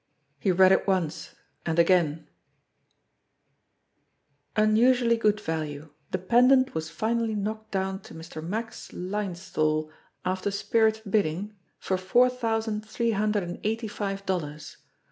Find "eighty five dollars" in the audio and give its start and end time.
13.63-14.77